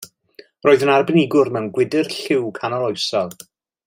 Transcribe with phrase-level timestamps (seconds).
[0.67, 3.31] Roedd yn arbenigwr mewn gwydr lliw canoloesol.